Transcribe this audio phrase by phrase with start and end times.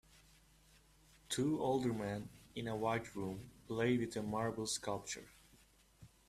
[1.29, 5.27] Two older men, in a white room, play with a marble sculpture.